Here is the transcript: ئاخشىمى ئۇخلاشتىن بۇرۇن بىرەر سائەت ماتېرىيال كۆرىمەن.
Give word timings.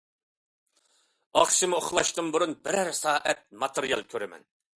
ئاخشىمى 1.41 1.81
ئۇخلاشتىن 1.81 2.33
بۇرۇن 2.37 2.57
بىرەر 2.65 2.91
سائەت 3.01 3.45
ماتېرىيال 3.67 4.05
كۆرىمەن. 4.17 4.51